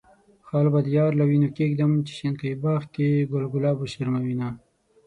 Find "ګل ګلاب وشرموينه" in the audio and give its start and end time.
3.31-4.49